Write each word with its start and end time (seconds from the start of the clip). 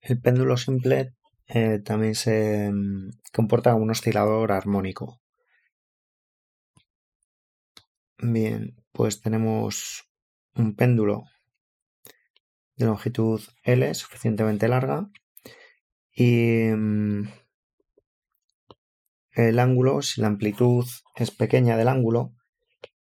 El 0.00 0.20
péndulo 0.20 0.56
simple 0.56 1.14
eh, 1.48 1.80
también 1.84 2.14
se 2.14 2.70
mm, 2.70 3.10
comporta 3.32 3.72
como 3.72 3.84
un 3.84 3.90
oscilador 3.90 4.52
armónico. 4.52 5.20
Bien, 8.18 8.76
pues 8.92 9.20
tenemos 9.20 10.08
un 10.54 10.74
péndulo 10.74 11.24
de 12.76 12.86
longitud 12.86 13.40
L 13.62 13.94
suficientemente 13.94 14.68
larga 14.68 15.08
y 16.12 16.68
mm, 16.68 17.28
el 19.32 19.58
ángulo, 19.58 20.02
si 20.02 20.20
la 20.20 20.26
amplitud 20.26 20.84
es 21.16 21.30
pequeña 21.30 21.76
del 21.76 21.88
ángulo, 21.88 22.34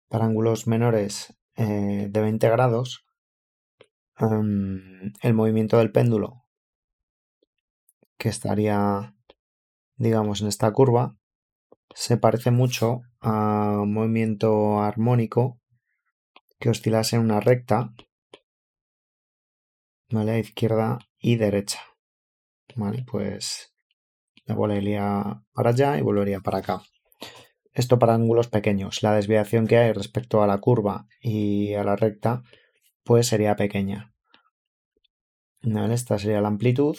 para 0.09 0.27
ángulos 0.27 0.67
menores 0.67 1.35
eh, 1.57 2.09
de 2.11 2.21
20 2.21 2.49
grados, 2.51 3.07
el 4.19 5.35
movimiento 5.35 5.79
del 5.79 5.93
péndulo 5.93 6.40
que 8.21 8.29
estaría, 8.29 9.17
digamos, 9.97 10.43
en 10.43 10.49
esta 10.49 10.71
curva, 10.73 11.17
se 11.95 12.19
parece 12.19 12.51
mucho 12.51 13.01
a 13.21 13.81
un 13.81 13.95
movimiento 13.95 14.81
armónico 14.83 15.59
que 16.61 16.69
oscilase 16.69 17.17
en 17.17 17.23
una 17.23 17.41
recta, 17.41 17.95
¿vale? 20.11 20.39
Izquierda 20.39 20.99
y 21.19 21.37
derecha, 21.37 21.81
¿vale? 22.77 23.05
Pues 23.11 23.75
la 24.45 24.55
bola 24.55 24.77
iría 24.77 25.43
para 25.55 25.71
allá 25.71 25.97
y 25.97 26.03
volvería 26.03 26.41
para 26.41 26.59
acá. 26.59 26.83
Esto 27.73 27.99
para 27.99 28.15
ángulos 28.15 28.49
pequeños. 28.49 29.03
La 29.03 29.15
desviación 29.15 29.67
que 29.67 29.79
hay 29.79 29.93
respecto 29.93 30.43
a 30.43 30.47
la 30.47 30.59
curva 30.59 31.07
y 31.23 31.73
a 31.73 31.85
la 31.85 31.97
recta, 31.97 32.43
pues 33.03 33.29
sería 33.29 33.57
pequeña. 33.57 34.13
¿Vale? 35.63 35.95
Esta 35.95 36.19
sería 36.19 36.43
la 36.43 36.49
amplitud 36.49 36.97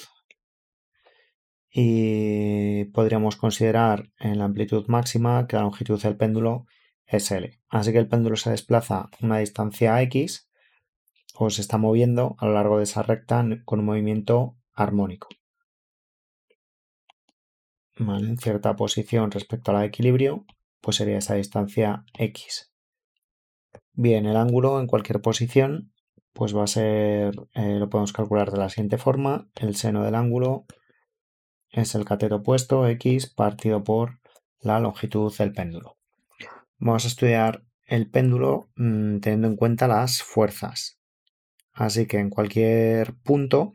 y 1.71 2.85
podríamos 2.85 3.37
considerar 3.37 4.11
en 4.19 4.39
la 4.39 4.45
amplitud 4.45 4.85
máxima 4.87 5.47
que 5.47 5.55
la 5.55 5.61
longitud 5.61 6.01
del 6.01 6.17
péndulo 6.17 6.65
es 7.05 7.31
L. 7.31 7.59
Así 7.69 7.91
que 7.93 7.97
el 7.97 8.09
péndulo 8.09 8.35
se 8.35 8.51
desplaza 8.51 9.09
una 9.21 9.37
distancia 9.37 10.01
X 10.01 10.49
o 11.35 11.49
se 11.49 11.61
está 11.61 11.77
moviendo 11.77 12.35
a 12.39 12.45
lo 12.45 12.53
largo 12.53 12.77
de 12.77 12.83
esa 12.83 13.03
recta 13.03 13.45
con 13.63 13.79
un 13.79 13.85
movimiento 13.85 14.57
armónico. 14.73 15.29
En 17.95 18.37
cierta 18.37 18.75
posición 18.75 19.31
respecto 19.31 19.71
al 19.71 19.85
equilibrio, 19.85 20.45
pues 20.81 20.97
sería 20.97 21.19
esa 21.19 21.35
distancia 21.35 22.03
X. 22.17 22.71
Bien, 23.93 24.25
el 24.25 24.35
ángulo 24.35 24.79
en 24.79 24.87
cualquier 24.87 25.21
posición, 25.21 25.93
pues 26.33 26.55
va 26.55 26.63
a 26.63 26.67
ser, 26.67 27.33
eh, 27.53 27.77
lo 27.77 27.89
podemos 27.89 28.13
calcular 28.13 28.51
de 28.51 28.57
la 28.57 28.69
siguiente 28.69 28.97
forma, 28.97 29.49
el 29.55 29.75
seno 29.75 30.03
del 30.03 30.15
ángulo 30.15 30.65
es 31.71 31.95
el 31.95 32.05
cateto 32.05 32.37
opuesto 32.37 32.87
x 32.87 33.27
partido 33.27 33.83
por 33.83 34.19
la 34.59 34.79
longitud 34.79 35.35
del 35.37 35.53
péndulo. 35.53 35.97
Vamos 36.77 37.05
a 37.05 37.07
estudiar 37.07 37.63
el 37.85 38.09
péndulo 38.09 38.69
mm, 38.75 39.19
teniendo 39.19 39.47
en 39.47 39.55
cuenta 39.55 39.87
las 39.87 40.21
fuerzas. 40.23 40.99
Así 41.73 42.07
que 42.07 42.19
en 42.19 42.29
cualquier 42.29 43.15
punto 43.15 43.73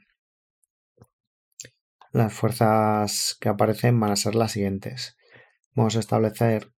las 2.13 2.33
fuerzas 2.33 3.37
que 3.41 3.49
aparecen 3.49 3.99
van 4.01 4.13
a 4.13 4.17
ser 4.17 4.35
las 4.35 4.53
siguientes. 4.53 5.17
Vamos 5.75 5.97
a 5.97 6.01
establecer 6.01 6.73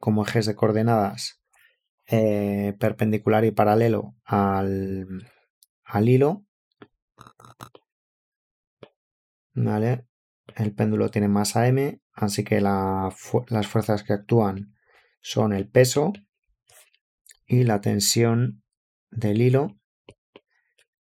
como 0.00 0.24
ejes 0.24 0.46
de 0.46 0.54
coordenadas 0.54 1.42
eh, 2.06 2.74
perpendicular 2.78 3.44
y 3.44 3.50
paralelo 3.52 4.14
al, 4.24 5.06
al 5.84 6.08
hilo. 6.08 6.44
¿Vale? 9.54 10.06
El 10.56 10.74
péndulo 10.74 11.10
tiene 11.10 11.28
masa 11.28 11.66
m, 11.68 12.00
así 12.12 12.44
que 12.44 12.60
las 12.60 13.14
fuerzas 13.66 14.02
que 14.02 14.12
actúan 14.12 14.74
son 15.20 15.52
el 15.52 15.68
peso 15.68 16.12
y 17.46 17.64
la 17.64 17.80
tensión 17.80 18.62
del 19.10 19.40
hilo, 19.40 19.78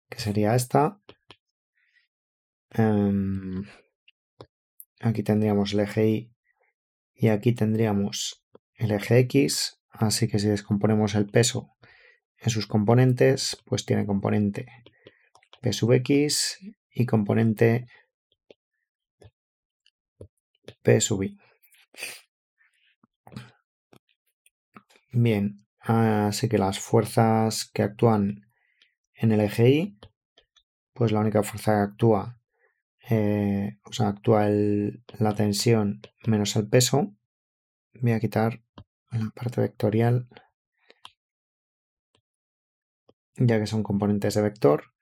que 0.08 0.18
sería 0.18 0.54
esta. 0.54 1.00
Em, 2.70 3.64
aquí 5.00 5.22
tendríamos 5.22 5.72
el 5.72 5.80
eje 5.80 6.08
Y 6.08 6.36
y 7.14 7.28
aquí 7.28 7.52
tendríamos 7.52 8.44
el 8.74 8.90
eje 8.90 9.18
X, 9.20 9.80
así 9.90 10.28
que 10.28 10.38
si 10.38 10.48
descomponemos 10.48 11.14
el 11.14 11.26
peso 11.26 11.70
en 12.38 12.50
sus 12.50 12.66
componentes, 12.66 13.56
pues 13.64 13.86
tiene 13.86 14.04
componente 14.04 14.66
P 15.62 15.72
sub 15.72 15.92
X 15.92 16.58
y 16.90 17.06
componente 17.06 17.86
P 20.86 21.00
sub 21.00 21.24
I. 21.24 21.36
Bien, 25.10 25.66
así 25.80 26.48
que 26.48 26.58
las 26.58 26.78
fuerzas 26.78 27.68
que 27.74 27.82
actúan 27.82 28.46
en 29.14 29.32
el 29.32 29.40
eje 29.40 29.68
Y, 29.68 29.98
pues 30.92 31.10
la 31.10 31.18
única 31.20 31.42
fuerza 31.42 31.72
que 31.72 31.90
actúa, 31.90 32.40
eh, 33.10 33.78
o 33.82 33.92
sea, 33.92 34.08
actúa 34.08 34.48
la 34.48 35.34
tensión 35.34 36.02
menos 36.24 36.54
el 36.54 36.68
peso. 36.68 37.16
Voy 37.94 38.12
a 38.12 38.20
quitar 38.20 38.62
la 39.10 39.30
parte 39.34 39.60
vectorial, 39.62 40.28
ya 43.34 43.58
que 43.58 43.66
son 43.66 43.82
componentes 43.82 44.34
de 44.34 44.42
vector. 44.42 44.95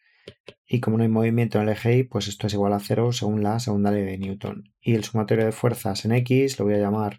Y 0.66 0.80
como 0.80 0.96
no 0.96 1.02
hay 1.02 1.08
movimiento 1.08 1.58
en 1.58 1.64
el 1.64 1.74
eje 1.74 1.98
Y, 1.98 2.04
pues 2.04 2.28
esto 2.28 2.46
es 2.46 2.54
igual 2.54 2.72
a 2.72 2.80
cero 2.80 3.12
según 3.12 3.42
la 3.42 3.60
segunda 3.60 3.90
ley 3.90 4.04
de 4.04 4.18
Newton. 4.18 4.72
Y 4.80 4.94
el 4.94 5.04
sumatorio 5.04 5.44
de 5.44 5.52
fuerzas 5.52 6.04
en 6.04 6.12
X 6.12 6.58
lo 6.58 6.64
voy 6.64 6.74
a 6.74 6.78
llamar 6.78 7.18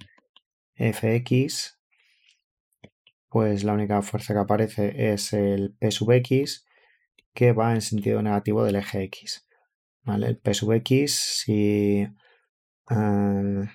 Fx. 0.75 1.79
Pues 3.29 3.63
la 3.63 3.73
única 3.73 4.01
fuerza 4.01 4.33
que 4.33 4.39
aparece 4.39 5.13
es 5.13 5.33
el 5.33 5.75
P 5.77 5.91
sub 5.91 6.11
X, 6.11 6.65
que 7.33 7.51
va 7.51 7.73
en 7.73 7.81
sentido 7.81 8.21
negativo 8.21 8.63
del 8.63 8.77
eje 8.77 9.03
X. 9.03 9.47
¿Vale? 10.03 10.27
El 10.27 10.37
P 10.37 10.53
sub 10.53 10.71
X, 10.73 11.15
si... 11.15 12.07
Eh, 12.89 13.69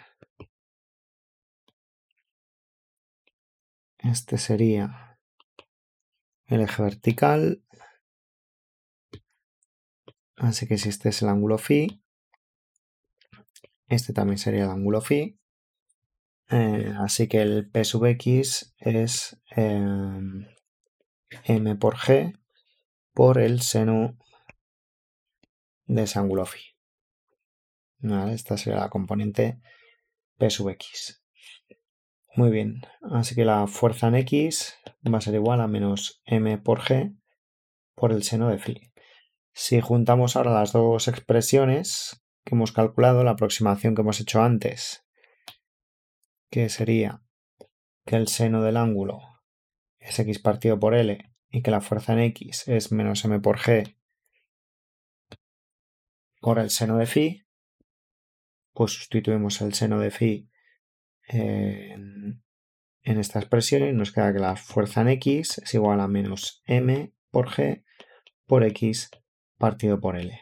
este 3.98 4.38
sería 4.38 5.18
el 6.46 6.62
eje 6.62 6.82
vertical 6.82 7.62
Así 10.40 10.66
que 10.66 10.78
si 10.78 10.88
este 10.88 11.10
es 11.10 11.20
el 11.20 11.28
ángulo 11.28 11.58
phi, 11.58 12.02
este 13.88 14.14
también 14.14 14.38
sería 14.38 14.64
el 14.64 14.70
ángulo 14.70 15.02
phi. 15.02 15.38
Eh, 16.48 16.94
así 16.98 17.28
que 17.28 17.42
el 17.42 17.70
P 17.70 17.84
sub 17.84 18.06
X 18.06 18.74
es 18.78 19.38
em, 19.50 20.46
M 21.44 21.76
por 21.76 21.96
G 21.96 22.40
por 23.12 23.38
el 23.38 23.60
seno 23.60 24.16
de 25.84 26.04
ese 26.04 26.18
ángulo 26.18 26.46
phi. 26.46 26.60
esta 28.32 28.56
sería 28.56 28.80
la 28.80 28.88
componente 28.88 29.60
P 30.38 30.48
sub 30.48 30.70
X. 30.70 31.22
Muy 32.34 32.50
bien, 32.50 32.80
así 33.02 33.34
que 33.34 33.44
la 33.44 33.66
fuerza 33.66 34.08
en 34.08 34.14
X 34.14 34.74
va 35.06 35.18
a 35.18 35.20
ser 35.20 35.34
igual 35.34 35.60
a 35.60 35.68
menos 35.68 36.22
M 36.24 36.56
por 36.56 36.80
G 36.80 37.14
por 37.94 38.10
el 38.10 38.22
seno 38.22 38.48
de 38.48 38.58
phi. 38.58 38.90
Si 39.52 39.80
juntamos 39.80 40.36
ahora 40.36 40.52
las 40.52 40.72
dos 40.72 41.08
expresiones 41.08 42.22
que 42.44 42.54
hemos 42.54 42.72
calculado, 42.72 43.24
la 43.24 43.32
aproximación 43.32 43.94
que 43.94 44.02
hemos 44.02 44.20
hecho 44.20 44.42
antes, 44.42 45.04
que 46.50 46.68
sería 46.68 47.22
que 48.04 48.16
el 48.16 48.28
seno 48.28 48.62
del 48.62 48.76
ángulo 48.76 49.20
es 49.98 50.18
x 50.18 50.38
partido 50.38 50.78
por 50.78 50.94
L 50.94 51.18
y 51.50 51.62
que 51.62 51.70
la 51.70 51.80
fuerza 51.80 52.12
en 52.12 52.20
x 52.20 52.66
es 52.68 52.92
menos 52.92 53.24
m 53.24 53.40
por 53.40 53.58
g 53.58 53.96
por 56.40 56.58
el 56.58 56.70
seno 56.70 56.96
de 56.96 57.06
phi, 57.06 57.46
pues 58.72 58.92
sustituimos 58.92 59.60
el 59.60 59.74
seno 59.74 60.00
de 60.00 60.10
phi 60.10 60.50
en, 61.24 62.42
en 63.02 63.18
esta 63.18 63.38
expresión 63.38 63.86
y 63.86 63.92
nos 63.92 64.10
queda 64.10 64.32
que 64.32 64.38
la 64.38 64.56
fuerza 64.56 65.02
en 65.02 65.08
x 65.08 65.58
es 65.58 65.74
igual 65.74 66.00
a 66.00 66.08
menos 66.08 66.62
m 66.66 67.12
por 67.30 67.50
g 67.50 67.84
por 68.46 68.64
x 68.64 69.10
partido 69.60 70.00
por 70.00 70.16
L. 70.16 70.36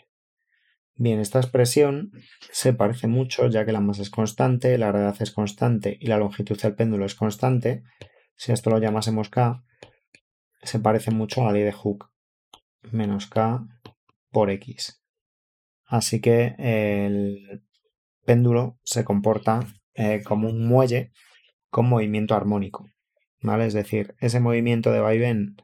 Bien, 0.95 1.21
esta 1.21 1.39
expresión 1.39 2.11
se 2.51 2.73
parece 2.73 3.07
mucho 3.07 3.49
ya 3.49 3.67
que 3.67 3.73
la 3.73 3.81
masa 3.81 4.01
es 4.01 4.11
constante, 4.11 4.79
la 4.79 4.89
gravedad 4.89 5.17
es 5.21 5.31
constante 5.31 5.99
y 6.01 6.07
la 6.07 6.17
longitud 6.17 6.59
del 6.59 6.75
péndulo 6.75 7.05
es 7.05 7.15
constante. 7.15 7.83
Si 8.35 8.53
esto 8.53 8.71
lo 8.71 8.79
llamásemos 8.79 9.29
K, 9.29 9.63
se 10.63 10.81
parece 10.81 11.11
mucho 11.11 11.43
a 11.43 11.45
la 11.45 11.53
ley 11.53 11.63
de 11.63 11.73
Hooke, 11.73 12.07
menos 12.91 13.27
K 13.27 13.67
por 14.31 14.51
X. 14.51 15.03
Así 15.85 16.21
que 16.21 16.55
el 16.59 17.63
péndulo 18.25 18.79
se 18.83 19.05
comporta 19.05 19.61
eh, 19.95 20.23
como 20.25 20.49
un 20.49 20.67
muelle 20.67 21.13
con 21.71 21.89
movimiento 21.89 22.35
armónico. 22.35 22.91
¿vale? 23.41 23.67
Es 23.67 23.75
decir, 23.75 24.15
ese 24.21 24.41
movimiento 24.41 24.93
de 24.93 25.01
vaivén 25.01 25.57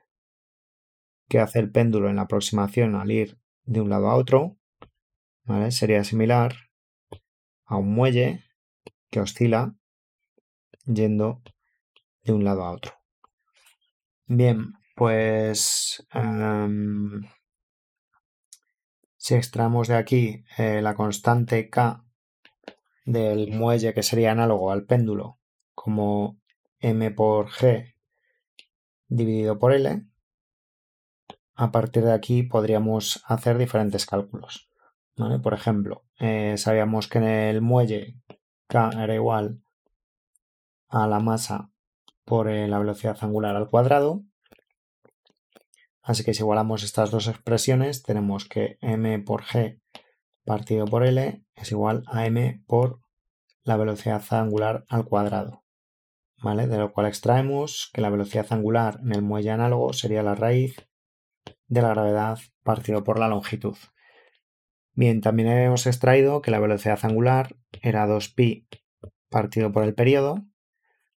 que 1.28 1.40
hace 1.40 1.58
el 1.58 1.70
péndulo 1.70 2.08
en 2.08 2.16
la 2.16 2.22
aproximación 2.22 2.94
al 2.94 3.10
ir 3.10 3.38
de 3.64 3.81
un 3.81 3.90
lado 3.90 4.08
a 4.08 4.16
otro, 4.16 4.56
Sería 5.70 6.05
similar 6.05 6.55
a 7.66 7.76
un 7.76 7.94
muelle 7.94 8.44
que 9.11 9.20
oscila 9.20 9.75
yendo 10.87 11.43
de 12.22 12.32
un 12.32 12.44
lado 12.44 12.64
a 12.64 12.72
otro. 12.72 12.93
Bien, 14.26 14.72
pues 14.96 16.06
em, 16.12 17.28
si 19.19 19.34
extraemos 19.34 19.88
de 19.88 19.96
aquí 19.96 20.44
eh, 20.56 20.81
la 20.81 20.94
constante 20.94 21.69
K 21.69 22.02
del 23.05 23.50
muelle 23.52 23.93
que 23.93 24.02
sería 24.02 24.32
análogo 24.32 24.72
al 24.72 24.87
péndulo 24.87 25.40
como 25.75 26.40
m 26.81 27.10
por 27.10 27.50
g 27.50 27.94
dividido 29.08 29.58
por 29.58 29.75
L, 29.75 30.06
a 31.54 31.70
partir 31.70 32.04
de 32.04 32.12
aquí 32.12 32.42
podríamos 32.42 33.22
hacer 33.26 33.58
diferentes 33.58 34.06
cálculos. 34.06 34.68
Por 35.42 35.54
ejemplo, 35.54 36.04
eh, 36.18 36.56
sabíamos 36.58 37.06
que 37.06 37.18
en 37.18 37.24
el 37.24 37.60
muelle 37.60 38.16
K 38.66 38.90
era 39.02 39.14
igual 39.14 39.62
a 40.88 41.06
la 41.06 41.20
masa 41.20 41.70
por 42.24 42.48
eh, 42.48 42.66
la 42.66 42.78
velocidad 42.78 43.16
angular 43.20 43.54
al 43.54 43.68
cuadrado. 43.68 44.22
Así 46.02 46.24
que 46.24 46.34
si 46.34 46.42
igualamos 46.42 46.82
estas 46.82 47.10
dos 47.10 47.28
expresiones, 47.28 48.02
tenemos 48.02 48.46
que 48.46 48.76
m 48.80 49.18
por 49.20 49.42
g 49.44 49.80
partido 50.44 50.84
por 50.84 51.04
L 51.04 51.42
es 51.54 51.72
igual 51.72 52.02
a 52.06 52.26
m 52.26 52.62
por 52.66 53.00
la 53.62 53.76
velocidad 53.76 54.22
angular 54.30 54.84
al 54.88 55.04
cuadrado. 55.04 55.62
De 56.42 56.76
lo 56.76 56.92
cual 56.92 57.06
extraemos 57.06 57.90
que 57.94 58.02
la 58.02 58.10
velocidad 58.10 58.46
angular 58.50 59.00
en 59.02 59.14
el 59.14 59.22
muelle 59.22 59.50
análogo 59.50 59.94
sería 59.94 60.22
la 60.22 60.34
raíz 60.34 60.76
de 61.66 61.82
la 61.82 61.88
gravedad 61.88 62.38
partido 62.62 63.05
por 63.05 63.19
la 63.19 63.28
longitud. 63.28 63.76
Bien, 64.93 65.20
también 65.20 65.49
hemos 65.49 65.87
extraído 65.87 66.40
que 66.40 66.50
la 66.50 66.61
velocidad 66.61 67.00
angular 67.02 67.56
era 67.82 68.06
2pi 68.06 68.66
partido 69.28 69.72
por 69.72 69.82
el 69.82 69.94
periodo, 69.94 70.44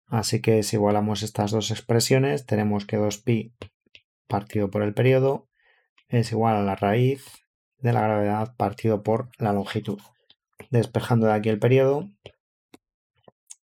así 0.06 0.40
que 0.40 0.62
si 0.62 0.76
igualamos 0.76 1.22
estas 1.22 1.50
dos 1.50 1.70
expresiones 1.70 2.46
tenemos 2.46 2.86
que 2.86 2.98
2pi 2.98 3.54
partido 4.26 4.70
por 4.70 4.82
el 4.82 4.94
periodo 4.94 5.48
es 6.08 6.32
igual 6.32 6.56
a 6.56 6.62
la 6.62 6.76
raíz 6.76 7.24
de 7.78 7.92
la 7.92 8.02
gravedad 8.02 8.56
partido 8.56 9.02
por 9.02 9.28
la 9.38 9.52
longitud. 9.52 10.00
Despejando 10.70 11.26
de 11.26 11.34
aquí 11.34 11.48
el 11.48 11.58
periodo, 11.58 12.08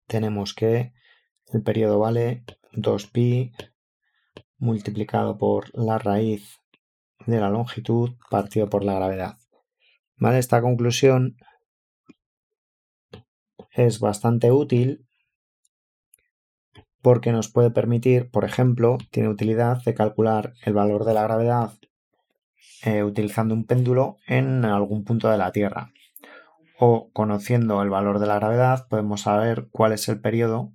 tenemos 0.08 0.54
que 0.54 0.94
el 1.54 1.64
periodo 1.64 2.00
vale 2.00 2.44
2pi 2.74 3.54
multiplicado 4.58 5.38
por 5.38 5.70
la 5.78 5.98
raíz 5.98 6.60
de 7.26 7.40
la 7.40 7.50
longitud 7.50 8.12
partido 8.30 8.70
por 8.70 8.84
la 8.84 8.94
gravedad. 8.94 9.38
¿Vale? 10.18 10.40
Esta 10.40 10.62
conclusión 10.62 11.38
es 13.72 14.00
bastante 14.00 14.52
útil 14.52 15.06
porque 17.02 17.32
nos 17.32 17.50
puede 17.50 17.70
permitir, 17.70 18.32
por 18.32 18.46
ejemplo, 18.46 18.98
tiene 19.12 19.30
utilidad 19.30 19.84
de 19.84 19.94
calcular 19.94 20.54
el 20.64 20.74
valor 20.74 21.04
de 21.04 21.14
la 21.14 21.24
gravedad 21.24 21.74
eh, 22.86 23.04
utilizando 23.04 23.54
un 23.54 23.66
péndulo 23.66 24.18
en 24.28 24.64
algún 24.66 25.04
punto 25.04 25.30
de 25.30 25.38
la 25.38 25.52
Tierra. 25.52 25.92
O 26.80 27.12
conociendo 27.12 27.82
el 27.82 27.90
valor 27.90 28.20
de 28.20 28.28
la 28.28 28.36
gravedad 28.36 28.88
podemos 28.90 29.22
saber 29.22 29.68
cuál 29.72 29.92
es 29.94 30.08
el 30.08 30.22
periodo 30.22 30.74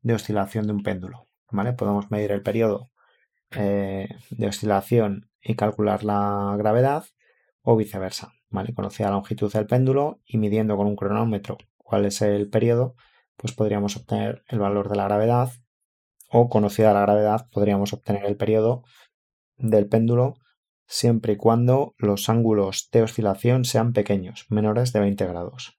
de 0.00 0.14
oscilación 0.14 0.66
de 0.66 0.72
un 0.72 0.82
péndulo. 0.82 1.26
¿vale? 1.50 1.72
Podemos 1.72 2.10
medir 2.10 2.32
el 2.32 2.42
periodo 2.42 2.90
eh, 3.52 4.08
de 4.30 4.46
oscilación 4.46 5.28
y 5.46 5.54
calcular 5.54 6.04
la 6.04 6.54
gravedad 6.58 7.04
o 7.62 7.76
viceversa. 7.76 8.32
¿vale? 8.50 8.74
Conocida 8.74 9.08
la 9.08 9.16
longitud 9.16 9.52
del 9.52 9.66
péndulo 9.66 10.20
y 10.26 10.38
midiendo 10.38 10.76
con 10.76 10.86
un 10.86 10.96
cronómetro 10.96 11.58
cuál 11.76 12.04
es 12.04 12.20
el 12.22 12.48
periodo, 12.48 12.96
pues 13.36 13.52
podríamos 13.52 13.96
obtener 13.96 14.42
el 14.48 14.58
valor 14.58 14.88
de 14.88 14.96
la 14.96 15.04
gravedad 15.04 15.50
o 16.28 16.48
conocida 16.48 16.92
la 16.92 17.02
gravedad 17.02 17.48
podríamos 17.52 17.92
obtener 17.92 18.24
el 18.24 18.36
periodo 18.36 18.82
del 19.56 19.88
péndulo 19.88 20.34
siempre 20.86 21.34
y 21.34 21.36
cuando 21.36 21.94
los 21.98 22.28
ángulos 22.28 22.88
de 22.92 23.02
oscilación 23.02 23.64
sean 23.64 23.92
pequeños, 23.92 24.46
menores 24.48 24.92
de 24.92 25.00
20 25.00 25.26
grados. 25.26 25.78